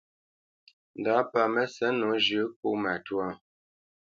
[0.99, 3.25] Ndǎ pâ Mə́sɛ̌t nǒ zhʉ̌ʼ kó matwâ.